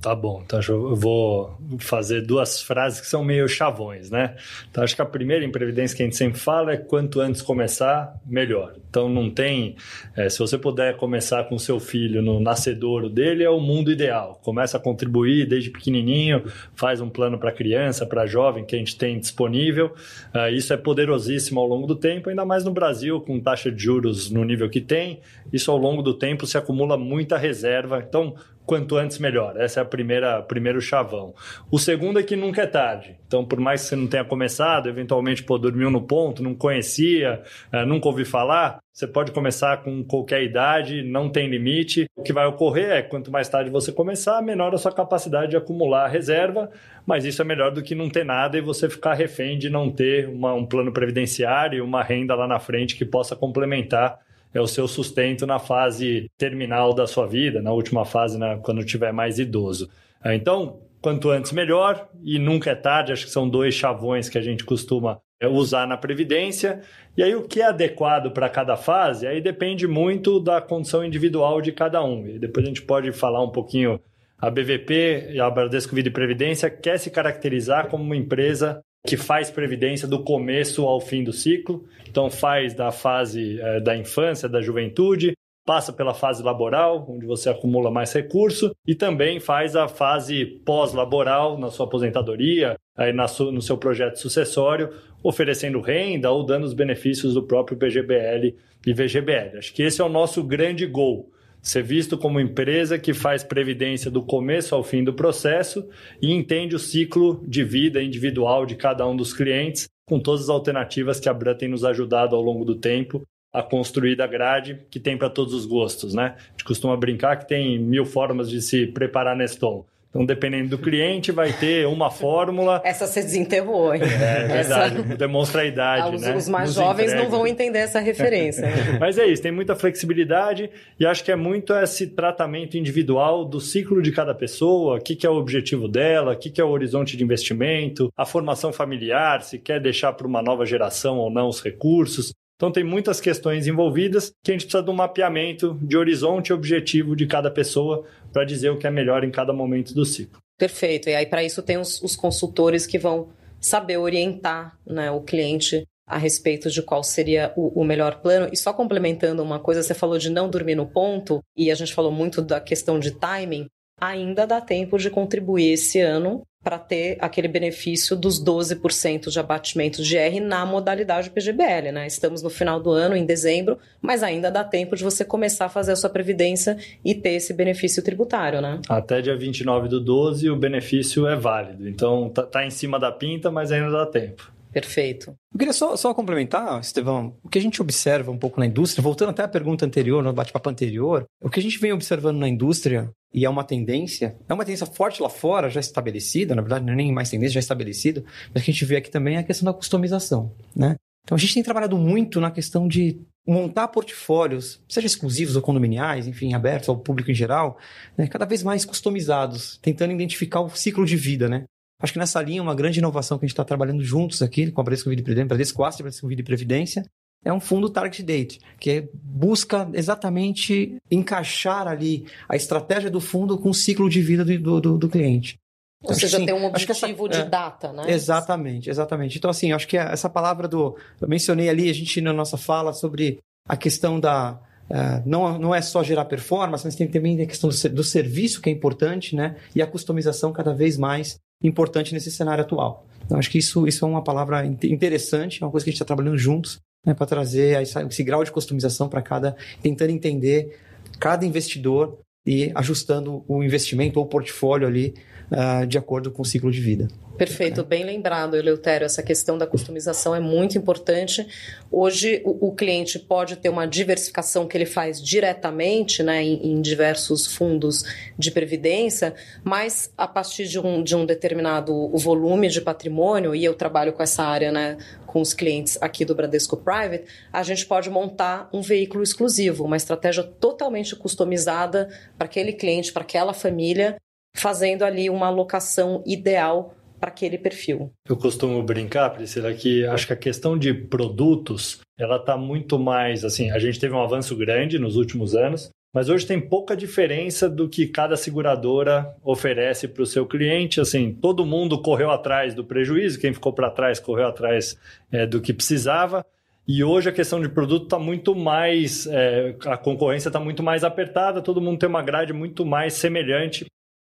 [0.00, 4.34] Tá bom, então eu vou fazer duas frases que são meio chavões, né?
[4.70, 7.42] Então acho que a primeira em previdência que a gente sempre fala é quanto antes
[7.42, 8.72] começar, melhor.
[8.88, 9.76] Então não tem,
[10.16, 14.40] é, se você puder começar com seu filho no nascedouro dele, é o mundo ideal.
[14.42, 18.96] Começa a contribuir desde pequenininho, faz um plano para criança, para jovem que a gente
[18.96, 19.92] tem disponível.
[20.34, 23.82] Uh, isso é poderosíssimo ao longo do tempo, ainda mais no Brasil, com taxa de
[23.82, 25.20] juros no nível que tem.
[25.52, 28.02] Isso ao longo do tempo se acumula muita reserva.
[28.08, 28.34] Então
[28.70, 29.56] quanto antes melhor.
[29.56, 31.34] Essa é a primeira primeiro chavão.
[31.72, 33.16] O segundo é que nunca é tarde.
[33.26, 37.42] Então, por mais que você não tenha começado, eventualmente pô, dormiu no ponto, não conhecia,
[37.74, 42.06] uh, nunca ouvi falar, você pode começar com qualquer idade, não tem limite.
[42.14, 45.56] O que vai ocorrer é quanto mais tarde você começar, menor a sua capacidade de
[45.56, 46.70] acumular reserva,
[47.04, 49.90] mas isso é melhor do que não ter nada e você ficar refém de não
[49.90, 54.20] ter uma, um plano previdenciário e uma renda lá na frente que possa complementar
[54.52, 58.84] é o seu sustento na fase terminal da sua vida, na última fase, né, quando
[58.84, 59.88] tiver mais idoso.
[60.24, 64.38] É, então, quanto antes melhor, e nunca é tarde, acho que são dois chavões que
[64.38, 66.80] a gente costuma é, usar na Previdência.
[67.16, 71.60] E aí, o que é adequado para cada fase, aí depende muito da condição individual
[71.60, 72.26] de cada um.
[72.26, 74.00] E depois a gente pode falar um pouquinho.
[74.38, 79.50] A BVP, a Bradesco Vida e Previdência, quer se caracterizar como uma empresa que faz
[79.50, 81.84] previdência do começo ao fim do ciclo.
[82.08, 85.32] Então, faz da fase é, da infância, da juventude,
[85.64, 91.58] passa pela fase laboral, onde você acumula mais recurso, e também faz a fase pós-laboral,
[91.58, 94.90] na sua aposentadoria, aí na no seu projeto sucessório,
[95.22, 98.54] oferecendo renda ou dando os benefícios do próprio PGBL
[98.86, 99.58] e VGBL.
[99.58, 101.30] Acho que esse é o nosso grande gol
[101.62, 105.86] ser visto como empresa que faz previdência do começo ao fim do processo
[106.20, 110.48] e entende o ciclo de vida individual de cada um dos clientes, com todas as
[110.48, 114.80] alternativas que a Bran tem nos ajudado ao longo do tempo a construir da grade,
[114.90, 116.36] que tem para todos os gostos, né?
[116.38, 119.84] A gente costuma brincar que tem mil formas de se preparar Neston.
[120.10, 122.82] Então, dependendo do cliente, vai ter uma fórmula.
[122.84, 124.02] Essa você desenterrou, hein?
[124.02, 125.00] É, verdade.
[125.00, 125.16] Essa...
[125.16, 126.36] Demonstra a idade, os, né?
[126.36, 128.68] Os mais Nos jovens não vão entender essa referência.
[128.98, 130.68] Mas é isso, tem muita flexibilidade
[130.98, 135.14] e acho que é muito esse tratamento individual do ciclo de cada pessoa, o que,
[135.14, 138.72] que é o objetivo dela, o que, que é o horizonte de investimento, a formação
[138.72, 142.32] familiar, se quer deixar para uma nova geração ou não os recursos.
[142.60, 146.52] Então, tem muitas questões envolvidas que a gente precisa de um mapeamento de horizonte e
[146.52, 150.40] objetivo de cada pessoa para dizer o que é melhor em cada momento do ciclo.
[150.58, 151.08] Perfeito.
[151.08, 155.86] E aí, para isso, tem os, os, consultores que vão saber orientar né, o cliente
[156.06, 158.50] a respeito de qual seria o, o, melhor plano.
[158.52, 161.94] E só complementando uma coisa, você falou de não dormir no ponto, e a gente
[161.94, 163.66] falou muito da questão de timing.
[164.00, 170.02] Ainda dá tempo de contribuir esse ano para ter aquele benefício dos 12% de abatimento
[170.02, 172.06] de R na modalidade PGBL, né?
[172.06, 175.68] Estamos no final do ano, em dezembro, mas ainda dá tempo de você começar a
[175.70, 178.80] fazer a sua previdência e ter esse benefício tributário, né?
[178.88, 181.88] Até dia 29 do 12 o benefício é válido.
[181.88, 184.52] Então tá, tá em cima da pinta, mas ainda dá tempo.
[184.72, 185.34] Perfeito.
[185.52, 189.02] Eu queria só, só complementar, Estevão, o que a gente observa um pouco na indústria,
[189.02, 192.48] voltando até à pergunta anterior, no bate-papo anterior, o que a gente vem observando na
[192.48, 196.84] indústria, e é uma tendência, é uma tendência forte lá fora, já estabelecida, na verdade
[196.84, 199.38] não é nem mais tendência, já estabelecida, mas que a gente vê aqui também é
[199.38, 200.96] a questão da customização, né?
[201.24, 206.26] Então a gente tem trabalhado muito na questão de montar portfólios, seja exclusivos ou condominiais,
[206.26, 207.78] enfim, abertos ao público em geral,
[208.16, 211.64] né, cada vez mais customizados, tentando identificar o ciclo de vida, né?
[212.02, 214.80] Acho que nessa linha, uma grande inovação que a gente está trabalhando juntos aqui com
[214.80, 217.04] a Bradesco Vida e Previdência, Bradesco Asset, Bradesco Vida e Previdência,
[217.44, 223.70] é um fundo target date, que busca exatamente encaixar ali a estratégia do fundo com
[223.70, 225.58] o ciclo de vida do, do, do cliente.
[226.02, 228.04] Ou seja, sim, tem um objetivo essa, de é, data, né?
[228.08, 229.36] Exatamente, exatamente.
[229.36, 230.96] Então, assim, acho que essa palavra do.
[231.20, 234.58] Eu mencionei ali, a gente na nossa fala sobre a questão da
[234.90, 238.60] Uh, não, não é só gerar performance, mas tem também a questão do, do serviço
[238.60, 239.54] que é importante, né?
[239.72, 243.06] E a customização cada vez mais importante nesse cenário atual.
[243.24, 246.02] Então, acho que isso, isso é uma palavra interessante, é uma coisa que a gente
[246.02, 250.78] está trabalhando juntos né, para trazer esse, grau de customização para cada, tentando entender
[251.18, 255.14] cada investidor e ajustando o investimento ou o portfólio ali
[255.50, 257.08] uh, de acordo com o ciclo de vida.
[257.40, 259.06] Perfeito, bem lembrado, Eleutério.
[259.06, 261.46] Essa questão da customização é muito importante.
[261.90, 266.82] Hoje, o, o cliente pode ter uma diversificação que ele faz diretamente né, em, em,
[266.82, 268.04] diversos fundos
[268.38, 269.34] de previdência,
[269.64, 274.22] mas a partir de um, de um determinado volume de patrimônio, e eu trabalho com
[274.22, 278.82] essa área né, com os clientes aqui do Bradesco Private, a gente pode montar um
[278.82, 284.18] veículo exclusivo, uma estratégia totalmente customizada para aquele cliente, para aquela família,
[284.54, 288.10] fazendo ali uma alocação ideal para aquele perfil.
[288.26, 293.44] Eu costumo brincar, Priscila, que acho que a questão de produtos, ela está muito mais,
[293.44, 297.68] assim, a gente teve um avanço grande nos últimos anos, mas hoje tem pouca diferença
[297.68, 301.00] do que cada seguradora oferece para o seu cliente.
[301.00, 304.98] Assim, todo mundo correu atrás do prejuízo, quem ficou para trás correu atrás
[305.30, 306.44] é, do que precisava.
[306.88, 309.24] E hoje a questão de produto está muito mais.
[309.28, 313.86] É, a concorrência está muito mais apertada, todo mundo tem uma grade muito mais semelhante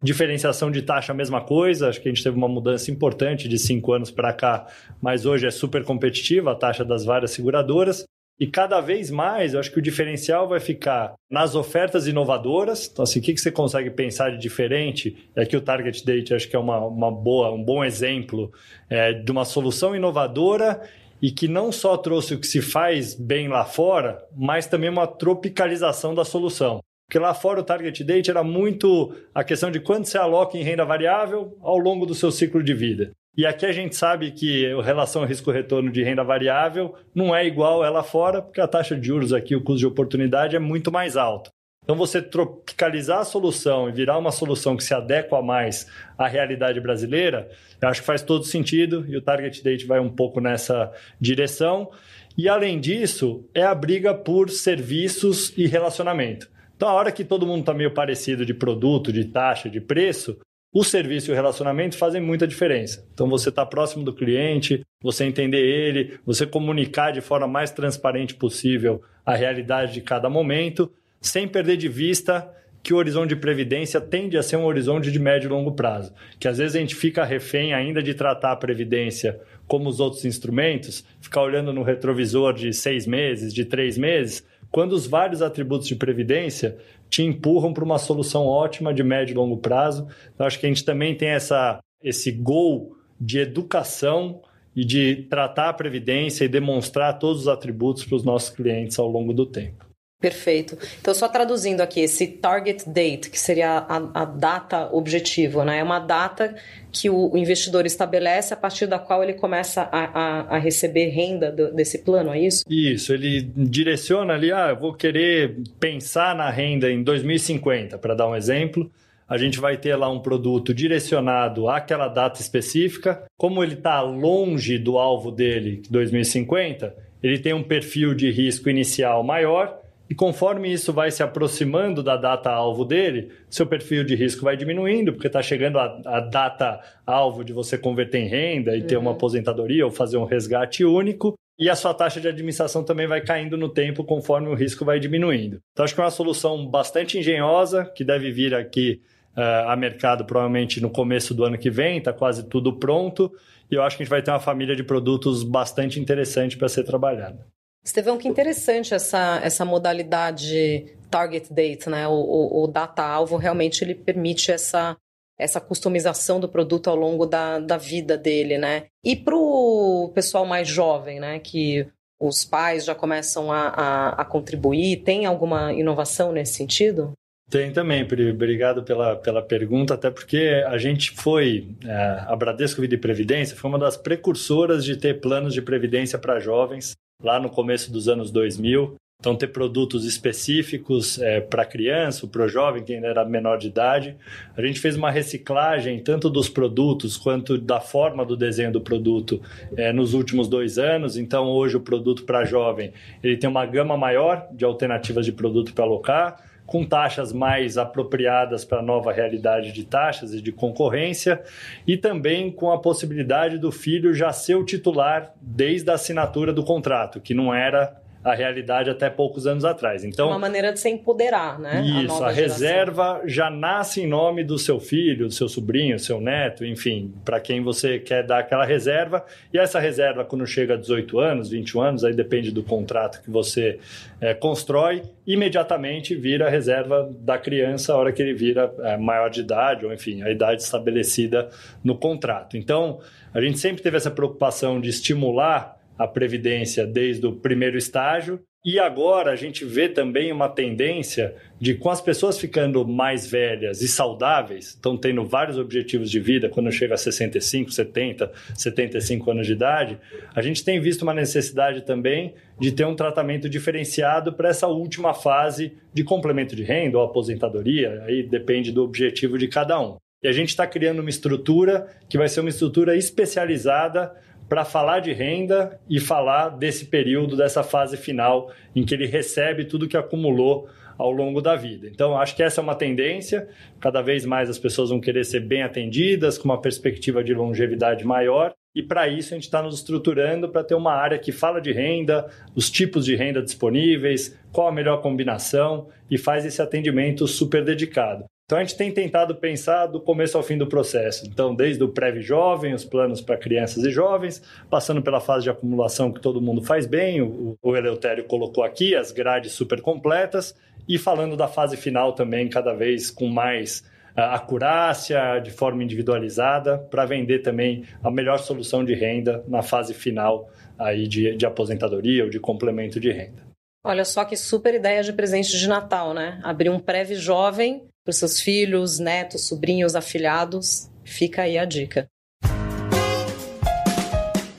[0.02, 1.88] Diferenciação de taxa, a mesma coisa.
[1.88, 4.66] Acho que a gente teve uma mudança importante de cinco anos para cá,
[5.00, 8.04] mas hoje é super competitiva a taxa das várias seguradoras.
[8.38, 12.86] E cada vez mais, eu acho que o diferencial vai ficar nas ofertas inovadoras.
[12.92, 15.30] Então, assim, o que, você consegue pensar de diferente?
[15.34, 18.52] É aqui o Target Date acho que é uma, uma boa, um bom exemplo
[18.90, 20.82] é, de uma solução inovadora
[21.22, 25.06] e que não só trouxe o que se faz bem lá fora, mas também uma
[25.06, 26.80] tropicalização da solução.
[27.06, 30.62] Porque lá fora o target date era muito a questão de quanto você aloca em
[30.62, 33.12] renda variável ao longo do seu ciclo de vida.
[33.36, 37.84] E aqui a gente sabe que a relação risco-retorno de renda variável não é igual
[37.84, 41.16] ela fora, porque a taxa de juros aqui, o custo de oportunidade é muito mais
[41.16, 41.50] alto.
[41.84, 45.86] Então, você tropicalizar a solução e virar uma solução que se adequa mais
[46.18, 47.48] à realidade brasileira,
[47.80, 50.90] eu acho que faz todo sentido e o Target Date vai um pouco nessa
[51.20, 51.88] direção.
[52.36, 56.48] E, além disso, é a briga por serviços e relacionamento.
[56.76, 60.38] Então, a hora que todo mundo está meio parecido de produto, de taxa, de preço,
[60.72, 63.08] o serviço e o relacionamento fazem muita diferença.
[63.14, 68.34] Então, você está próximo do cliente, você entender ele, você comunicar de forma mais transparente
[68.34, 74.00] possível a realidade de cada momento, sem perder de vista que o horizonte de previdência
[74.00, 76.12] tende a ser um horizonte de médio e longo prazo.
[76.38, 80.24] Que às vezes a gente fica refém ainda de tratar a previdência como os outros
[80.24, 85.86] instrumentos, ficar olhando no retrovisor de seis meses, de três meses, quando os vários atributos
[85.86, 86.76] de previdência
[87.08, 90.06] te empurram para uma solução ótima de médio e longo prazo.
[90.38, 94.42] Acho que a gente também tem essa, esse gol de educação
[94.74, 99.08] e de tratar a previdência e demonstrar todos os atributos para os nossos clientes ao
[99.08, 99.85] longo do tempo.
[100.26, 100.76] Perfeito.
[101.00, 105.78] Então, só traduzindo aqui, esse target date, que seria a, a data objetivo, né?
[105.78, 106.56] É uma data
[106.90, 111.52] que o, investidor estabelece a partir da qual ele começa a, a, a receber renda
[111.52, 112.64] do, desse plano, é isso?
[112.68, 118.28] Isso, ele direciona ali, ah, eu vou querer pensar na renda em 2050, para dar
[118.28, 118.90] um exemplo.
[119.28, 123.22] A gente vai ter lá um produto direcionado àquela data específica.
[123.36, 129.22] Como ele está longe do alvo dele, 2050, ele tem um perfil de risco inicial
[129.22, 134.56] maior e conforme isso vai se aproximando da data-alvo dele, seu perfil de risco vai
[134.56, 138.86] diminuindo, porque está chegando a, a data-alvo de você converter em renda e uhum.
[138.86, 139.16] ter uma uhum.
[139.16, 141.34] aposentadoria ou fazer um resgate único.
[141.58, 145.00] E a sua taxa de administração também vai caindo no tempo conforme o risco vai
[145.00, 145.60] diminuindo.
[145.72, 149.00] Então, acho que é uma solução bastante engenhosa, que deve vir aqui
[149.36, 153.32] uh, a mercado provavelmente no começo do ano que vem, está quase tudo pronto.
[153.70, 156.68] E eu acho que a gente vai ter uma família de produtos bastante interessante para
[156.68, 157.46] ser trabalhada.
[157.86, 162.08] Estevão, que interessante essa, essa modalidade target date, né?
[162.08, 164.96] O, o, o data-alvo realmente ele permite essa,
[165.38, 168.86] essa customização do produto ao longo da, da vida dele, né?
[169.04, 171.38] E para o pessoal mais jovem, né?
[171.38, 171.86] Que
[172.20, 177.12] os pais já começam a, a, a, contribuir, tem alguma inovação nesse sentido?
[177.48, 178.30] Tem também, Pri.
[178.30, 183.56] Obrigado pela, pela pergunta, até porque a gente foi, é, a Bradesco Vida e Previdência
[183.56, 188.08] foi uma das precursoras de ter planos de previdência para jovens lá no começo dos
[188.08, 188.96] anos 2000.
[189.18, 193.68] Então, ter produtos específicos é, para criança, para o jovem que ainda era menor de
[193.68, 194.14] idade.
[194.54, 199.40] A gente fez uma reciclagem tanto dos produtos quanto da forma do desenho do produto
[199.74, 201.16] é, nos últimos dois anos.
[201.16, 205.72] Então, hoje o produto para jovem ele tem uma gama maior de alternativas de produto
[205.72, 211.42] para alocar com taxas mais apropriadas para a nova realidade de taxas e de concorrência,
[211.86, 216.64] e também com a possibilidade do filho já ser o titular desde a assinatura do
[216.64, 220.02] contrato, que não era a realidade até poucos anos atrás.
[220.02, 221.80] Então, uma maneira de se empoderar, né?
[222.04, 226.02] Isso, a, a reserva já nasce em nome do seu filho, do seu sobrinho, do
[226.02, 229.24] seu neto, enfim, para quem você quer dar aquela reserva.
[229.54, 233.30] E essa reserva, quando chega a 18 anos, 21 anos, aí depende do contrato que
[233.30, 233.78] você
[234.20, 239.30] é, constrói, imediatamente vira a reserva da criança a hora que ele vira é, maior
[239.30, 241.48] de idade, ou enfim, a idade estabelecida
[241.84, 242.56] no contrato.
[242.56, 242.98] Então,
[243.32, 248.40] a gente sempre teve essa preocupação de estimular a previdência desde o primeiro estágio.
[248.64, 253.80] E agora a gente vê também uma tendência de, com as pessoas ficando mais velhas
[253.80, 259.46] e saudáveis, estão tendo vários objetivos de vida, quando chega a 65, 70, 75 anos
[259.46, 260.00] de idade,
[260.34, 265.14] a gente tem visto uma necessidade também de ter um tratamento diferenciado para essa última
[265.14, 269.96] fase de complemento de renda ou aposentadoria, aí depende do objetivo de cada um.
[270.24, 274.12] E a gente está criando uma estrutura que vai ser uma estrutura especializada
[274.48, 279.64] para falar de renda e falar desse período, dessa fase final em que ele recebe
[279.64, 281.88] tudo que acumulou ao longo da vida.
[281.88, 283.48] Então, acho que essa é uma tendência.
[283.80, 288.04] Cada vez mais as pessoas vão querer ser bem atendidas, com uma perspectiva de longevidade
[288.04, 288.54] maior.
[288.74, 291.72] E para isso, a gente está nos estruturando para ter uma área que fala de
[291.72, 297.64] renda, os tipos de renda disponíveis, qual a melhor combinação e faz esse atendimento super
[297.64, 298.24] dedicado.
[298.46, 301.26] Então a gente tem tentado pensar do começo ao fim do processo.
[301.26, 305.50] Então, desde o prévio jovem, os planos para crianças e jovens, passando pela fase de
[305.50, 310.54] acumulação que todo mundo faz bem, o, o Eleutério colocou aqui, as grades super completas,
[310.88, 313.80] e falando da fase final também, cada vez com mais
[314.16, 319.92] uh, acurácia, de forma individualizada, para vender também a melhor solução de renda na fase
[319.92, 323.44] final aí de, de aposentadoria ou de complemento de renda.
[323.84, 326.40] Olha só que super ideia de presente de Natal, né?
[326.44, 330.88] Abrir um prévio jovem para os seus filhos, netos, sobrinhos, afilhados.
[331.04, 332.06] Fica aí a dica.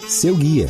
[0.05, 0.67] Seu guia.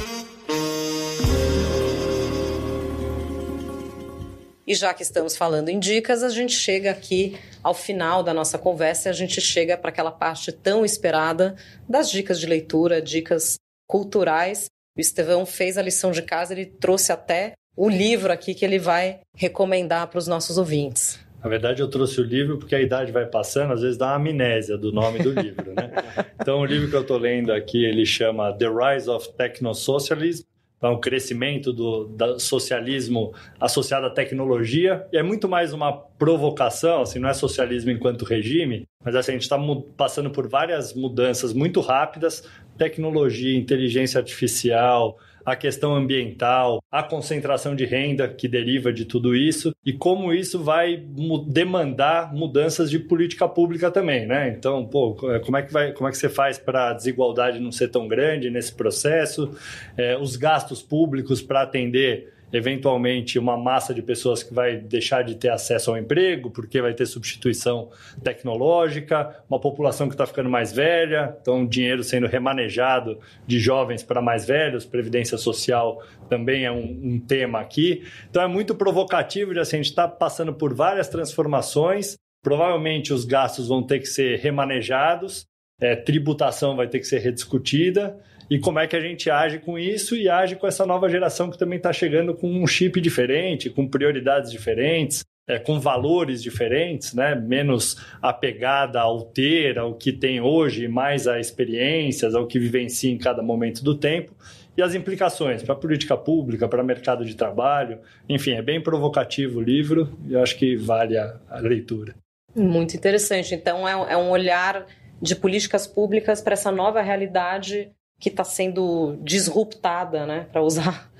[4.67, 8.59] E já que estamos falando em dicas, a gente chega aqui ao final da nossa
[8.59, 11.55] conversa, a gente chega para aquela parte tão esperada
[11.89, 13.55] das dicas de leitura, dicas
[13.87, 14.65] culturais.
[14.95, 18.77] O Estevão fez a lição de casa, ele trouxe até o livro aqui que ele
[18.77, 21.25] vai recomendar para os nossos ouvintes.
[21.43, 24.15] Na verdade, eu trouxe o livro porque a idade vai passando, às vezes dá uma
[24.15, 25.91] amnésia do nome do livro, né?
[26.39, 30.45] Então, o livro que eu estou lendo aqui, ele chama The Rise of Technosocialism,
[30.77, 37.17] então, o crescimento do, socialismo associado à tecnologia, e é muito mais uma provocação, assim,
[37.17, 39.57] não é socialismo enquanto regime, mas assim, a gente está
[39.95, 42.47] passando por várias mudanças muito rápidas,
[42.77, 49.73] tecnologia, inteligência artificial, a questão ambiental, a concentração de renda que deriva de tudo isso
[49.85, 51.01] e como isso vai
[51.47, 54.49] demandar mudanças de política pública também, né?
[54.49, 57.71] Então, pô, como é que vai, como é que você faz para a desigualdade não
[57.71, 59.55] ser tão grande nesse processo?
[59.95, 65.35] É, os gastos públicos para atender eventualmente uma massa de pessoas que vai deixar de
[65.35, 67.89] ter acesso ao emprego, porque vai ter substituição
[68.23, 74.21] tecnológica, uma população que está ficando mais velha, então dinheiro sendo remanejado de jovens para
[74.21, 78.03] mais velhos, previdência social também é um, um tema aqui.
[78.29, 83.25] Então é muito provocativo de assim, a gente está passando por várias transformações, provavelmente os
[83.25, 85.45] gastos vão ter que ser remanejados,
[85.79, 88.17] é, tributação vai ter que ser rediscutida,
[88.49, 91.49] e como é que a gente age com isso e age com essa nova geração
[91.49, 97.13] que também está chegando com um chip diferente, com prioridades diferentes, é, com valores diferentes,
[97.13, 97.35] né?
[97.35, 103.17] menos apegada ao ter, ao que tem hoje, mais a experiências, ao que vivencia em
[103.17, 104.33] cada momento do tempo
[104.75, 107.99] e as implicações para a política pública, para o mercado de trabalho.
[108.29, 112.15] Enfim, é bem provocativo o livro e eu acho que vale a, a leitura.
[112.55, 113.55] Muito interessante.
[113.55, 114.85] Então, é, é um olhar
[115.21, 121.11] de políticas públicas para essa nova realidade que está sendo disruptada, né, para usar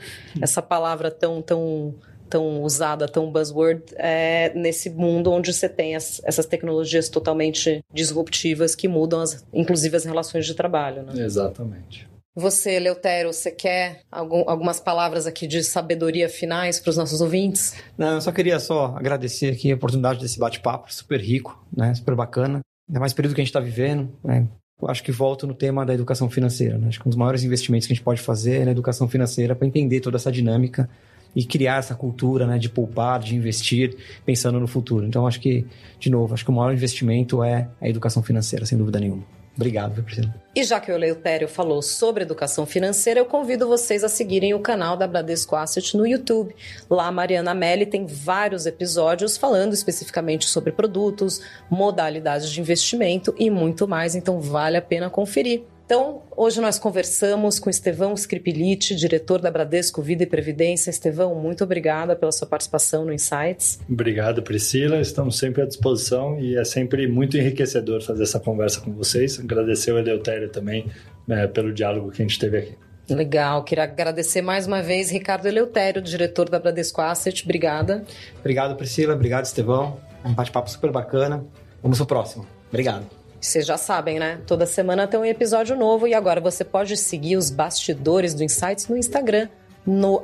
[0.41, 1.95] essa palavra tão tão
[2.29, 8.75] tão usada, tão buzzword, é, nesse mundo onde você tem as, essas tecnologias totalmente disruptivas
[8.75, 11.03] que mudam, as, inclusive, as relações de trabalho.
[11.03, 11.23] Né?
[11.23, 12.07] Exatamente.
[12.36, 17.73] Você, Leutero, você quer algum, algumas palavras aqui de sabedoria finais para os nossos ouvintes?
[17.97, 22.13] Não, eu só queria só agradecer aqui a oportunidade desse bate-papo, super rico, né, super
[22.13, 22.60] bacana.
[22.88, 24.47] Ainda mais período que a gente está vivendo, né?
[24.79, 26.77] Eu acho que volto no tema da educação financeira.
[26.77, 26.89] Né?
[26.89, 29.55] Acho que um dos maiores investimentos que a gente pode fazer é na educação financeira
[29.55, 30.87] para entender toda essa dinâmica
[31.35, 35.05] e criar essa cultura né, de poupar, de investir, pensando no futuro.
[35.05, 35.65] Então, acho que,
[35.99, 39.23] de novo, acho que o maior investimento é a educação financeira, sem dúvida nenhuma.
[39.57, 40.33] Obrigado, Priscila.
[40.55, 44.59] E já que o Eleutério falou sobre educação financeira, eu convido vocês a seguirem o
[44.59, 46.55] canal da Bradesco Asset no YouTube.
[46.87, 51.41] Lá Mariana Melli tem vários episódios falando especificamente sobre produtos,
[51.71, 55.63] modalidades de investimento e muito mais, então vale a pena conferir.
[55.88, 60.90] Então, hoje nós conversamos com Estevão Scripilite, diretor da Bradesco Vida e Previdência.
[60.90, 63.79] Estevão, muito obrigada pela sua participação no Insights.
[63.90, 65.00] Obrigado, Priscila.
[65.00, 69.40] Estamos sempre à disposição e é sempre muito enriquecedor fazer essa conversa com vocês.
[69.40, 70.92] Agradecer o Eleutério também
[71.29, 72.75] é, pelo diálogo que a gente teve aqui.
[73.10, 77.46] Legal, queria agradecer mais uma vez Ricardo Eleutério, diretor da Bradesco Asset.
[77.46, 78.04] Obrigada.
[78.42, 79.13] Obrigado, Priscila.
[79.13, 79.98] Obrigado, Estevão.
[80.25, 81.46] Um bate-papo super bacana.
[81.81, 82.46] Vamos pro próximo.
[82.67, 83.16] Obrigado.
[83.40, 84.40] Vocês já sabem, né?
[84.48, 88.88] Toda semana tem um episódio novo e agora você pode seguir os bastidores do Insights
[88.88, 89.48] no Instagram,
[89.85, 90.21] no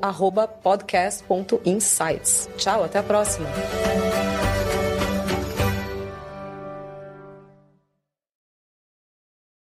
[0.62, 2.50] podcast.insights.
[2.58, 3.48] Tchau, até a próxima.